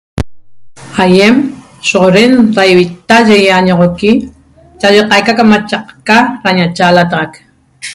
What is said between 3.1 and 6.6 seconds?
ye iñoxoqui cha ca aica qa camchaca da